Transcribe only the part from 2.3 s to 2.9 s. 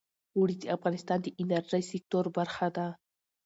برخه ده.